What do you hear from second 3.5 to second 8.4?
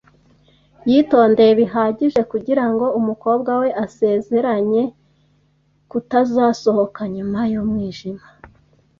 we asezeranye kutazasohoka nyuma yumwijima.